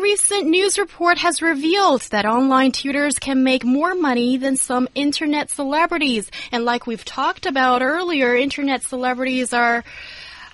Recent 0.00 0.46
news 0.46 0.78
report 0.78 1.18
has 1.18 1.42
revealed 1.42 2.02
that 2.10 2.24
online 2.26 2.72
tutors 2.72 3.18
can 3.18 3.44
make 3.44 3.64
more 3.64 3.94
money 3.94 4.36
than 4.36 4.56
some 4.56 4.88
internet 4.94 5.50
celebrities. 5.50 6.30
And 6.52 6.64
like 6.64 6.86
we've 6.86 7.04
talked 7.04 7.46
about 7.46 7.82
earlier, 7.82 8.34
internet 8.34 8.82
celebrities 8.82 9.52
are 9.52 9.84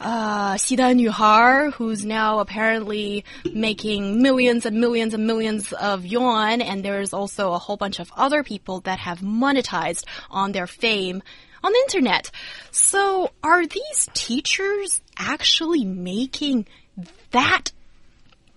uh, 0.01 0.55
Xida 0.55 0.95
Nuhar, 0.95 1.73
who's 1.73 2.05
now 2.05 2.41
apparently 2.41 3.25
making 3.53 4.21
millions 4.21 4.67
and 4.67 4.81
millions 4.81 5.15
and 5.15 5.27
millions 5.27 5.73
of 5.73 6.05
yuan, 6.05 6.61
and 6.61 6.85
there's 6.85 7.13
also 7.13 7.53
a 7.53 7.59
whole 7.59 7.77
bunch 7.77 7.99
of 7.99 8.13
other 8.17 8.43
people 8.43 8.81
that 8.81 8.99
have 8.99 9.21
monetized 9.21 10.05
on 10.31 10.53
their 10.53 10.67
fame 10.67 11.23
on 11.65 11.73
the 11.73 11.79
internet. 11.79 12.31
So, 12.71 13.31
are 13.43 13.67
these 13.67 14.09
teachers 14.13 15.01
actually 15.19 15.85
making 15.85 16.67
that 17.31 17.73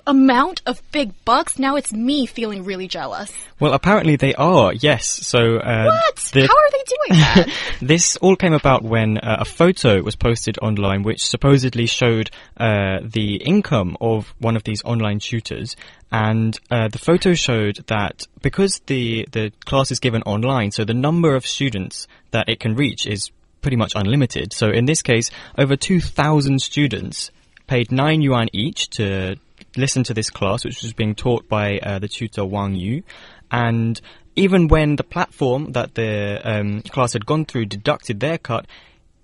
amount 0.08 0.62
of 0.66 0.82
big 0.92 1.14
bucks. 1.26 1.60
Now 1.60 1.76
it's 1.76 1.92
me 1.94 2.26
feeling 2.26 2.64
really 2.64 2.88
jealous. 2.88 3.32
Well, 3.60 3.74
apparently 3.74 4.16
they 4.16 4.34
are, 4.36 4.74
yes. 4.74 5.08
So, 5.08 5.58
uh, 5.58 5.86
what? 5.86 6.32
How 6.34 6.42
are 6.42 6.72
they 6.72 6.84
doing 6.86 7.22
that? 7.22 7.54
this 7.82 8.16
all 8.18 8.36
came 8.36 8.54
about 8.54 8.84
when 8.84 9.18
uh, 9.18 9.38
a 9.40 9.46
photo 9.46 10.02
was 10.02 10.16
posted 10.16 10.58
online 10.60 11.04
which 11.04 11.26
supposedly 11.26 11.86
showed 11.86 12.32
uh, 12.58 13.00
the 13.04 13.36
income 13.36 13.98
of 14.02 14.34
one 14.40 14.56
of 14.56 14.64
these 14.64 14.84
online 14.84 15.20
tutors. 15.20 15.76
And 16.12 16.60
uh, 16.72 16.88
the 16.88 16.98
photo 16.98 17.34
showed 17.34 17.84
that 17.88 18.28
because 18.42 18.82
the, 18.88 19.28
the 19.32 19.52
class 19.66 19.92
is 19.92 20.00
given 20.00 20.24
online, 20.24 20.72
so 20.72 20.84
the 20.84 20.94
number 20.94 21.36
of 21.36 21.46
students 21.46 22.08
that 22.32 22.50
it 22.50 22.60
can 22.60 22.76
reach 22.76 23.06
is 23.06 23.32
pretty 23.62 23.78
much 23.78 23.94
unlimited. 23.96 24.54
So 24.54 24.70
in 24.70 24.86
this 24.86 25.02
case, 25.02 25.30
over 25.58 25.76
2,000 25.76 26.62
students 26.62 27.32
paid 27.68 27.92
9 27.92 28.22
yuan 28.22 28.48
each 28.52 28.90
to 28.90 29.36
listened 29.76 30.06
to 30.08 30.14
this 30.14 30.30
class, 30.30 30.66
which 30.66 30.82
was 30.82 30.94
being 30.94 31.16
taught 31.16 31.48
by 31.48 31.80
uh, 31.80 32.00
the 32.00 32.08
tutor 32.08 32.46
Wang 32.46 32.76
Yu, 32.76 33.04
and 33.52 34.00
even 34.36 34.68
when 34.68 34.96
the 34.96 35.04
platform 35.04 35.74
that 35.74 35.96
the 35.96 36.40
um, 36.44 36.82
class 36.84 37.14
had 37.14 37.26
gone 37.26 37.46
through 37.46 37.66
deducted 37.66 38.20
their 38.20 38.38
cut, 38.38 38.66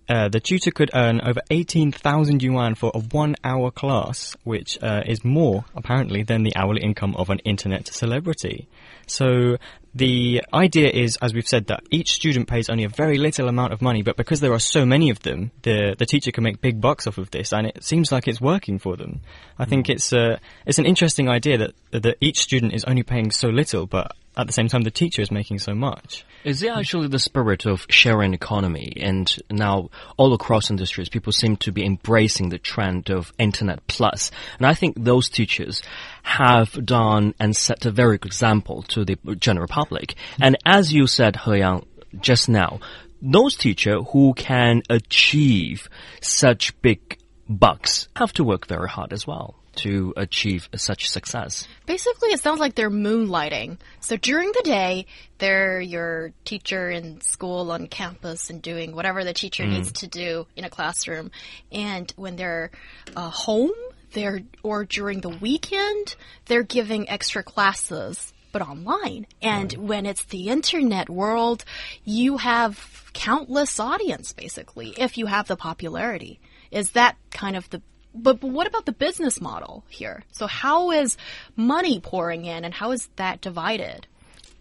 uh, 0.07 0.29
the 0.29 0.39
tutor 0.39 0.71
could 0.71 0.91
earn 0.93 1.19
over 1.21 1.41
18,000 1.49 2.41
yuan 2.41 2.75
for 2.75 2.91
a 2.93 2.99
one 2.99 3.35
hour 3.43 3.71
class, 3.71 4.35
which 4.43 4.81
uh, 4.83 5.01
is 5.05 5.25
more, 5.25 5.65
apparently, 5.75 6.23
than 6.23 6.43
the 6.43 6.55
hourly 6.55 6.81
income 6.81 7.15
of 7.15 7.29
an 7.29 7.39
internet 7.39 7.87
celebrity. 7.87 8.67
So 9.07 9.57
the 9.95 10.43
idea 10.53 10.89
is, 10.89 11.17
as 11.21 11.33
we've 11.33 11.47
said, 11.47 11.67
that 11.67 11.83
each 11.89 12.11
student 12.13 12.47
pays 12.47 12.69
only 12.69 12.83
a 12.83 12.89
very 12.89 13.17
little 13.17 13.47
amount 13.47 13.73
of 13.73 13.81
money, 13.81 14.03
but 14.03 14.17
because 14.17 14.41
there 14.41 14.53
are 14.53 14.59
so 14.59 14.85
many 14.85 15.09
of 15.09 15.19
them, 15.21 15.51
the 15.63 15.95
the 15.97 16.05
teacher 16.05 16.31
can 16.31 16.43
make 16.43 16.61
big 16.61 16.81
bucks 16.81 17.07
off 17.07 17.17
of 17.17 17.31
this, 17.31 17.53
and 17.53 17.67
it 17.67 17.83
seems 17.83 18.11
like 18.11 18.27
it's 18.27 18.41
working 18.41 18.77
for 18.77 18.97
them. 18.97 19.21
I 19.57 19.65
think 19.65 19.87
hmm. 19.87 19.93
it's 19.93 20.13
uh, 20.13 20.37
it's 20.65 20.79
an 20.79 20.85
interesting 20.85 21.29
idea 21.29 21.57
that 21.57 22.01
that 22.03 22.17
each 22.19 22.39
student 22.39 22.73
is 22.73 22.83
only 22.83 23.03
paying 23.03 23.31
so 23.31 23.47
little, 23.47 23.87
but 23.87 24.11
at 24.37 24.47
the 24.47 24.53
same 24.53 24.67
time 24.67 24.81
the 24.81 24.91
teacher 24.91 25.21
is 25.21 25.31
making 25.31 25.59
so 25.59 25.73
much. 25.73 26.25
Is 26.45 26.61
it 26.61 26.69
actually 26.69 27.07
the 27.07 27.17
spirit 27.17 27.65
of 27.65 27.87
sharing 27.89 28.35
economy? 28.35 28.93
And 29.01 29.35
now 29.49 29.89
all 30.15 30.31
across 30.35 30.69
industries, 30.69 31.09
people 31.09 31.33
seem 31.33 31.57
to 31.57 31.71
be 31.71 31.83
embracing 31.83 32.49
the 32.49 32.59
trend 32.59 33.09
of 33.09 33.33
internet 33.39 33.87
plus. 33.87 34.29
And 34.59 34.67
I 34.67 34.75
think 34.75 34.95
those 34.95 35.27
teachers 35.27 35.81
have 36.21 36.85
done 36.85 37.33
and 37.39 37.55
set 37.55 37.87
a 37.87 37.91
very 37.91 38.19
good 38.19 38.27
example 38.27 38.83
to 38.89 39.03
the 39.03 39.17
general 39.39 39.67
public. 39.67 40.13
And 40.39 40.55
as 40.63 40.93
you 40.93 41.07
said, 41.07 41.35
He 41.35 41.57
Yang, 41.57 41.87
just 42.21 42.47
now, 42.47 42.79
those 43.23 43.55
teachers 43.55 44.05
who 44.11 44.35
can 44.35 44.83
achieve 44.87 45.89
such 46.21 46.79
big 46.83 47.17
bucks 47.47 48.07
have 48.15 48.33
to 48.33 48.43
work 48.43 48.67
very 48.67 48.89
hard 48.89 49.13
as 49.13 49.25
well 49.27 49.55
to 49.77 50.13
achieve 50.15 50.69
such 50.75 51.09
success? 51.09 51.67
Basically, 51.85 52.29
it 52.29 52.39
sounds 52.39 52.59
like 52.59 52.75
they're 52.75 52.89
moonlighting. 52.89 53.77
So 53.99 54.17
during 54.17 54.51
the 54.51 54.61
day, 54.63 55.05
they're 55.37 55.81
your 55.81 56.31
teacher 56.45 56.89
in 56.89 57.21
school 57.21 57.71
on 57.71 57.87
campus 57.87 58.49
and 58.49 58.61
doing 58.61 58.95
whatever 58.95 59.23
the 59.23 59.33
teacher 59.33 59.63
mm. 59.63 59.71
needs 59.71 59.91
to 59.93 60.07
do 60.07 60.47
in 60.55 60.63
a 60.63 60.69
classroom. 60.69 61.31
And 61.71 62.11
when 62.15 62.35
they're 62.35 62.71
uh, 63.15 63.29
home, 63.29 63.73
they're 64.13 64.41
or 64.63 64.85
during 64.85 65.21
the 65.21 65.29
weekend, 65.29 66.15
they're 66.45 66.63
giving 66.63 67.09
extra 67.09 67.43
classes 67.43 68.33
but 68.55 68.61
online. 68.61 69.27
And 69.41 69.73
right. 69.73 69.81
when 69.81 70.05
it's 70.05 70.23
the 70.23 70.47
internet 70.47 71.09
world, 71.09 71.65
you 72.05 72.37
have 72.37 73.09
countless 73.11 73.81
audience 73.81 74.31
basically 74.31 74.93
if 74.97 75.17
you 75.17 75.25
have 75.25 75.49
the 75.49 75.57
popularity. 75.57 76.39
Is 76.71 76.91
that 76.91 77.17
kind 77.31 77.57
of 77.57 77.69
the 77.69 77.81
but, 78.13 78.39
but 78.39 78.47
what 78.47 78.65
about 78.65 78.85
the 78.85 78.93
business 78.93 79.41
model 79.41 79.83
here? 79.89 80.23
So 80.31 80.47
how 80.47 80.91
is 80.91 81.17
money 81.57 81.99
pouring 81.99 82.45
in 82.45 82.63
and 82.63 82.73
how 82.73 82.93
is 82.93 83.09
that 83.17 83.41
divided? 83.41 84.07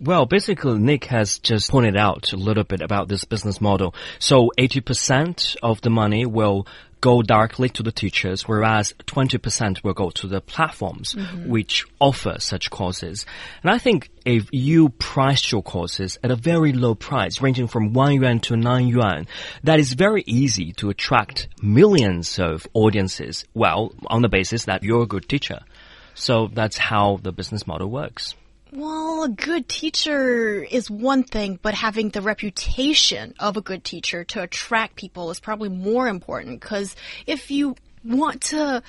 Well, 0.00 0.26
basically, 0.26 0.76
Nick 0.80 1.04
has 1.04 1.38
just 1.38 1.70
pointed 1.70 1.96
out 1.96 2.32
a 2.32 2.36
little 2.36 2.64
bit 2.64 2.80
about 2.80 3.06
this 3.06 3.22
business 3.24 3.60
model. 3.60 3.94
So 4.18 4.50
80% 4.58 5.54
of 5.62 5.82
the 5.82 5.90
money 5.90 6.26
will 6.26 6.66
go 7.04 7.20
directly 7.20 7.68
to 7.68 7.82
the 7.82 7.92
teachers, 7.92 8.48
whereas 8.48 8.94
20% 9.04 9.84
will 9.84 9.92
go 9.92 10.08
to 10.08 10.26
the 10.26 10.40
platforms 10.40 11.14
mm 11.14 11.24
-hmm. 11.26 11.46
which 11.54 11.84
offer 11.98 12.36
such 12.40 12.70
courses. 12.70 13.26
And 13.62 13.76
I 13.76 13.78
think 13.84 14.08
if 14.24 14.42
you 14.50 14.88
price 15.14 15.44
your 15.52 15.62
courses 15.62 16.18
at 16.24 16.30
a 16.30 16.42
very 16.50 16.72
low 16.72 16.94
price, 16.94 17.34
ranging 17.44 17.68
from 17.68 17.92
1 17.92 18.14
yuan 18.14 18.40
to 18.40 18.56
9 18.56 18.88
yuan, 18.94 19.26
that 19.64 19.78
is 19.78 20.00
very 20.06 20.22
easy 20.26 20.72
to 20.80 20.88
attract 20.88 21.48
millions 21.62 22.38
of 22.38 22.66
audiences, 22.72 23.44
well, 23.54 23.80
on 24.14 24.22
the 24.22 24.34
basis 24.38 24.64
that 24.64 24.82
you're 24.82 25.02
a 25.02 25.14
good 25.14 25.28
teacher. 25.28 25.60
So 26.14 26.48
that's 26.58 26.78
how 26.90 27.18
the 27.22 27.32
business 27.32 27.66
model 27.66 27.90
works. 27.90 28.34
Well, 28.76 29.22
a 29.22 29.28
good 29.28 29.68
teacher 29.68 30.60
is 30.64 30.90
one 30.90 31.22
thing, 31.22 31.60
but 31.62 31.74
having 31.74 32.08
the 32.08 32.20
reputation 32.20 33.32
of 33.38 33.56
a 33.56 33.60
good 33.60 33.84
teacher 33.84 34.24
to 34.24 34.42
attract 34.42 34.96
people 34.96 35.30
is 35.30 35.38
probably 35.38 35.68
more 35.68 36.08
important 36.08 36.60
because 36.60 36.96
if 37.24 37.52
you 37.52 37.76
want 38.04 38.42
to 38.42 38.82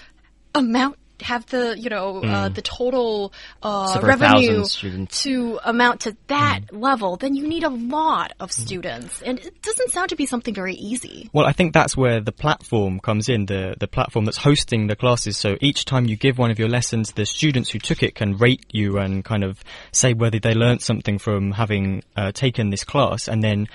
amount 0.56 0.98
have 1.22 1.46
the 1.48 1.78
you 1.78 1.90
know 1.90 2.18
uh, 2.18 2.22
mm. 2.22 2.34
uh, 2.34 2.50
the 2.50 2.62
total 2.62 3.34
uh, 3.64 4.00
revenue 4.02 4.66
to 5.08 5.60
amount 5.64 6.02
to 6.02 6.16
that 6.28 6.62
mm. 6.68 6.82
level, 6.82 7.16
then 7.16 7.36
you 7.36 7.48
need 7.48 7.64
a 7.64 7.70
lot 7.70 8.34
of 8.40 8.52
students, 8.52 9.22
and 9.22 9.40
it 9.40 9.62
doesn't 9.62 9.92
sound 9.92 10.10
to 10.10 10.16
be 10.16 10.26
something 10.26 10.54
very 10.54 10.76
easy. 10.76 11.30
Well, 11.34 11.46
I 11.46 11.52
think 11.52 11.74
that's 11.74 11.96
where 11.96 12.22
the 12.22 12.32
platform 12.32 13.00
comes 13.00 13.30
in 13.30 13.46
the 13.46 13.76
the 13.80 13.88
platform 13.88 14.26
that's 14.26 14.38
hosting 14.38 14.88
the 14.88 14.96
classes. 14.96 15.38
So 15.38 15.58
each 15.62 15.86
time 15.86 16.06
you 16.06 16.16
give 16.16 16.38
one 16.38 16.52
of 16.52 16.60
your 16.60 16.70
lessons, 16.70 17.14
the 17.14 17.26
students 17.26 17.70
who 17.70 17.80
took 17.80 18.04
it 18.04 18.16
can 18.16 18.38
rate 18.38 18.66
you 18.72 18.98
and 18.98 19.24
kind 19.24 19.44
of 19.44 19.64
say 19.92 20.14
whether 20.14 20.40
they 20.40 20.54
learned 20.54 20.82
something 20.82 21.18
from 21.18 21.52
having 21.52 22.04
uh, 22.16 22.32
taken 22.32 22.70
this 22.70 22.84
class, 22.84 23.28
and 23.28 23.44
then 23.44 23.68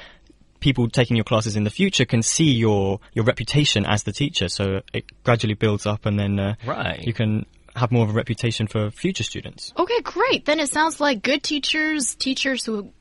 people 0.60 0.88
taking 0.88 1.16
your 1.16 1.24
classes 1.24 1.56
in 1.56 1.64
the 1.64 1.70
future 1.70 2.04
can 2.04 2.22
see 2.22 2.50
your 2.50 3.00
your 3.12 3.24
reputation 3.24 3.84
as 3.84 4.04
the 4.04 4.12
teacher. 4.12 4.48
So 4.48 4.82
it 4.92 5.04
gradually 5.24 5.54
builds 5.54 5.86
up, 5.86 6.06
and 6.06 6.18
then 6.18 6.38
uh, 6.38 6.54
right. 6.64 7.02
you 7.02 7.12
can 7.12 7.46
have 7.74 7.90
more 7.90 8.04
of 8.04 8.10
a 8.10 8.12
reputation 8.12 8.66
for 8.66 8.90
future 8.90 9.24
students. 9.24 9.72
Okay, 9.76 10.00
great. 10.02 10.44
Then 10.44 10.60
it 10.60 10.68
sounds 10.68 11.00
like 11.00 11.22
good 11.22 11.42
teachers, 11.42 12.14
teachers 12.14 12.64
who 12.64 12.92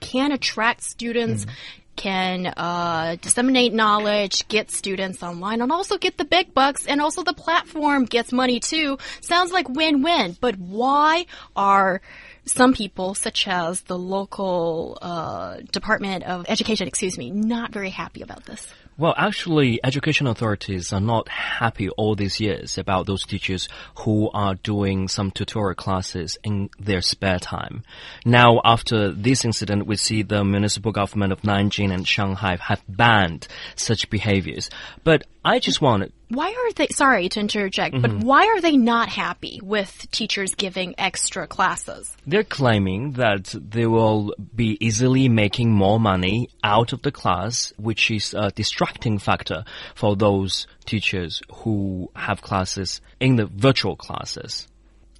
can 0.00 0.32
attract 0.32 0.82
students. 0.82 1.44
Mm. 1.44 1.50
Can 1.96 2.46
uh, 2.46 3.16
disseminate 3.20 3.72
knowledge, 3.72 4.46
get 4.46 4.70
students 4.70 5.20
online, 5.20 5.60
and 5.60 5.72
also 5.72 5.98
get 5.98 6.16
the 6.16 6.24
big 6.24 6.54
bucks, 6.54 6.86
and 6.86 7.00
also 7.00 7.24
the 7.24 7.32
platform 7.32 8.04
gets 8.04 8.30
money 8.30 8.60
too. 8.60 8.98
Sounds 9.20 9.50
like 9.50 9.68
win 9.68 10.04
win. 10.04 10.36
But 10.40 10.56
why 10.56 11.26
are 11.56 12.00
some 12.48 12.72
people, 12.72 13.14
such 13.14 13.46
as 13.46 13.82
the 13.82 13.98
local 13.98 14.98
uh, 15.00 15.58
Department 15.72 16.24
of 16.24 16.46
Education, 16.48 16.88
excuse 16.88 17.18
me, 17.18 17.30
not 17.30 17.72
very 17.72 17.90
happy 17.90 18.22
about 18.22 18.44
this. 18.44 18.66
Well, 18.98 19.14
actually, 19.16 19.78
education 19.84 20.26
authorities 20.26 20.92
are 20.92 21.00
not 21.00 21.28
happy 21.28 21.88
all 21.90 22.16
these 22.16 22.40
years 22.40 22.78
about 22.78 23.06
those 23.06 23.22
teachers 23.24 23.68
who 23.98 24.28
are 24.34 24.56
doing 24.56 25.06
some 25.06 25.30
tutorial 25.30 25.76
classes 25.76 26.36
in 26.42 26.68
their 26.80 27.00
spare 27.00 27.38
time. 27.38 27.84
Now, 28.24 28.60
after 28.64 29.12
this 29.12 29.44
incident, 29.44 29.86
we 29.86 29.94
see 29.94 30.22
the 30.22 30.44
municipal 30.44 30.90
government 30.90 31.32
of 31.32 31.42
Nanjing 31.42 31.92
and 31.94 32.06
Shanghai 32.08 32.56
have 32.60 32.82
banned 32.88 33.46
such 33.76 34.10
behaviors. 34.10 34.68
But 35.04 35.22
I 35.44 35.60
just 35.60 35.80
wanted. 35.80 36.12
why 36.28 36.48
are 36.50 36.72
they 36.72 36.88
sorry 36.88 37.28
to 37.30 37.40
interject 37.40 37.94
Mm-hmm. 37.94 38.02
but 38.02 38.26
why 38.26 38.46
are 38.48 38.60
they 38.60 38.76
not 38.76 39.08
happy 39.08 39.60
with 39.62 40.06
teachers 40.10 40.54
giving 40.54 40.94
extra 40.98 41.46
classes 41.46 42.14
They're 42.26 42.44
claiming 42.44 43.12
that 43.12 43.54
they 43.54 43.86
will 43.86 44.34
be 44.54 44.76
easily 44.80 45.30
making 45.30 45.70
more 45.72 45.98
money 45.98 46.50
out 46.62 46.92
of 46.92 47.00
the 47.00 47.12
class, 47.12 47.72
which 47.78 48.10
is 48.10 48.34
a 48.34 48.50
distracting 48.88 49.18
factor 49.18 49.64
for 49.94 50.16
those 50.16 50.66
teachers 50.86 51.42
who 51.52 52.10
have 52.16 52.40
classes 52.42 53.00
in 53.20 53.36
the 53.36 53.46
virtual 53.46 53.96
classes. 53.96 54.66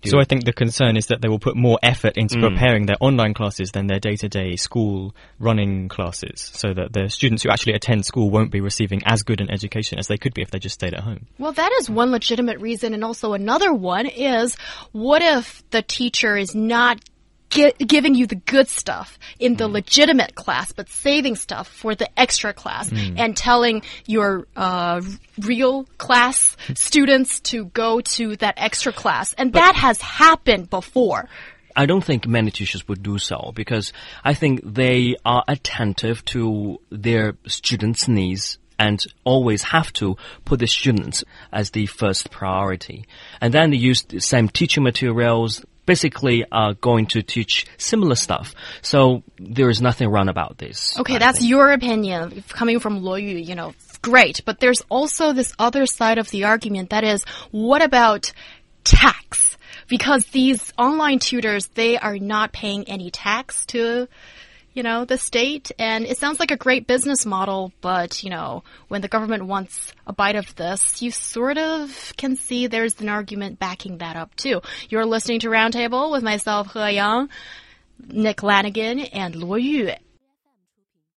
So 0.04 0.20
I 0.20 0.24
think 0.24 0.44
the 0.44 0.52
concern 0.52 0.96
is 0.96 1.08
that 1.08 1.20
they 1.22 1.28
will 1.28 1.40
put 1.40 1.56
more 1.56 1.76
effort 1.82 2.16
into 2.16 2.36
Mm. 2.36 2.48
preparing 2.50 2.86
their 2.86 2.96
online 3.00 3.34
classes 3.34 3.72
than 3.72 3.88
their 3.88 3.98
day-to-day 3.98 4.54
school 4.54 5.12
running 5.40 5.88
classes, 5.88 6.40
so 6.54 6.72
that 6.72 6.92
the 6.92 7.08
students 7.10 7.42
who 7.42 7.50
actually 7.50 7.74
attend 7.74 8.06
school 8.06 8.30
won't 8.30 8.52
be 8.52 8.60
receiving 8.60 9.02
as 9.04 9.24
good 9.24 9.40
an 9.40 9.50
education 9.50 9.98
as 9.98 10.06
they 10.06 10.16
could 10.16 10.34
be 10.34 10.40
if 10.42 10.52
they 10.52 10.60
just 10.60 10.74
stayed 10.74 10.94
at 10.94 11.00
home. 11.02 11.26
well 11.38 11.52
that 11.52 11.72
is 11.80 11.90
one 11.90 12.12
legitimate 12.12 12.60
reason 12.60 12.94
and 12.94 13.02
also 13.02 13.32
another 13.32 13.72
one 13.74 14.06
is 14.06 14.56
what 14.92 15.20
if 15.20 15.64
the 15.70 15.82
teacher 15.82 16.36
is 16.36 16.54
not 16.54 17.00
gi- 17.50 17.72
giving 17.86 18.14
you 18.14 18.26
the 18.26 18.34
good 18.34 18.68
stuff 18.68 19.18
in 19.38 19.54
Mm. 19.54 19.58
the 19.58 19.68
legitimate 19.68 20.34
class, 20.34 20.72
but 20.72 20.88
saving 20.88 21.36
stuff 21.36 21.66
for 21.68 21.94
the 21.94 22.08
extra 22.18 22.52
class 22.52 22.90
Mm. 22.90 23.18
and 23.18 23.36
telling 23.36 23.82
your 24.06 24.46
uh, 24.56 25.00
real 25.38 25.84
class 25.98 26.56
students 26.74 27.40
to 27.40 27.66
go 27.66 28.00
to 28.00 28.36
that 28.36 28.54
extra 28.56 28.92
class. 28.92 29.32
And 29.34 29.52
that 29.54 29.74
has 29.76 30.00
happened 30.00 30.70
before. 30.70 31.28
I 31.76 31.86
don't 31.86 32.04
think 32.04 32.26
many 32.26 32.50
teachers 32.50 32.88
would 32.88 33.02
do 33.04 33.18
so 33.18 33.52
because 33.54 33.92
I 34.24 34.34
think 34.34 34.60
they 34.64 35.14
are 35.24 35.44
attentive 35.46 36.24
to 36.26 36.80
their 36.90 37.36
students' 37.46 38.08
needs 38.08 38.58
and 38.80 39.04
always 39.24 39.62
have 39.64 39.92
to 39.94 40.16
put 40.44 40.58
the 40.60 40.66
students 40.66 41.22
as 41.52 41.70
the 41.70 41.86
first 41.86 42.30
priority. 42.30 43.06
And 43.40 43.52
then 43.54 43.70
they 43.70 43.76
use 43.76 44.02
the 44.02 44.20
same 44.20 44.48
teaching 44.48 44.82
materials, 44.82 45.64
basically 45.88 46.44
are 46.52 46.74
going 46.74 47.06
to 47.06 47.22
teach 47.22 47.66
similar 47.78 48.14
stuff. 48.14 48.54
So 48.82 49.24
there 49.38 49.70
is 49.70 49.80
nothing 49.82 50.08
wrong 50.08 50.28
about 50.28 50.58
this. 50.58 50.96
Okay, 51.00 51.16
I 51.16 51.18
that's 51.18 51.38
think. 51.38 51.50
your 51.50 51.72
opinion 51.72 52.44
coming 52.48 52.78
from 52.78 53.00
Luo 53.00 53.20
Yu, 53.20 53.38
you 53.38 53.56
know, 53.56 53.74
great. 54.02 54.42
But 54.44 54.60
there's 54.60 54.82
also 54.88 55.32
this 55.32 55.52
other 55.58 55.86
side 55.86 56.18
of 56.18 56.30
the 56.30 56.44
argument 56.44 56.90
that 56.90 57.02
is, 57.02 57.24
what 57.50 57.82
about 57.82 58.32
tax? 58.84 59.56
Because 59.88 60.26
these 60.26 60.72
online 60.76 61.18
tutors, 61.18 61.66
they 61.68 61.96
are 61.96 62.18
not 62.18 62.52
paying 62.52 62.84
any 62.88 63.10
tax 63.10 63.64
to, 63.66 64.06
you 64.78 64.84
know, 64.84 65.04
the 65.04 65.18
state. 65.18 65.72
And 65.76 66.06
it 66.06 66.18
sounds 66.18 66.38
like 66.38 66.52
a 66.52 66.56
great 66.56 66.86
business 66.86 67.26
model, 67.26 67.72
but, 67.80 68.22
you 68.22 68.30
know, 68.30 68.62
when 68.86 69.00
the 69.02 69.08
government 69.08 69.44
wants 69.46 69.92
a 70.06 70.12
bite 70.12 70.36
of 70.36 70.54
this, 70.54 71.02
you 71.02 71.10
sort 71.10 71.58
of 71.58 72.12
can 72.16 72.36
see 72.36 72.68
there's 72.68 73.00
an 73.00 73.08
argument 73.08 73.58
backing 73.58 73.98
that 73.98 74.14
up 74.14 74.36
too. 74.36 74.62
You're 74.88 75.04
listening 75.04 75.40
to 75.40 75.48
Roundtable 75.48 76.12
with 76.12 76.22
myself, 76.22 76.74
He 76.74 76.92
Yang, 76.92 77.28
Nick 78.06 78.44
Lanigan, 78.44 79.00
and 79.00 79.34
Luo 79.34 79.60
Yu. 79.60 79.90